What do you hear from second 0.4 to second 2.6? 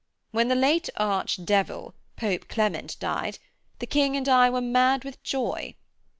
the late Arch Devil, Pope